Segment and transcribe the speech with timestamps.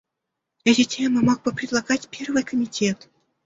[0.65, 3.07] Эти темы мог бы предлагать Первый комитет.